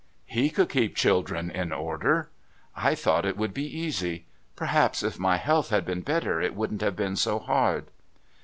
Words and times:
He 0.25 0.49
could 0.49 0.67
keep 0.69 0.95
children 0.95 1.51
in 1.51 1.71
order. 1.71 2.31
I 2.75 2.95
thought 2.95 3.23
it 3.23 3.37
would 3.37 3.53
be 3.53 3.69
so 3.69 3.77
easy. 3.77 4.25
Perhaps 4.55 5.03
if 5.03 5.19
my 5.19 5.37
health 5.37 5.69
had 5.69 5.85
been 5.85 6.01
better 6.01 6.41
it 6.41 6.55
wouldn't 6.55 6.81
have 6.81 6.95
been 6.95 7.15
so 7.15 7.37
hard." 7.37 7.85